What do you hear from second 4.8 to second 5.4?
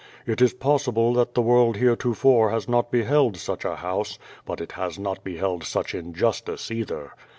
not be